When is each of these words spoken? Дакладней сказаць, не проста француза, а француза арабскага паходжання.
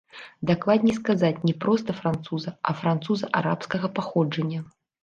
Дакладней 0.51 0.95
сказаць, 0.99 1.43
не 1.49 1.55
проста 1.65 1.97
француза, 2.01 2.57
а 2.69 2.77
француза 2.83 3.33
арабскага 3.43 3.97
паходжання. 4.01 4.69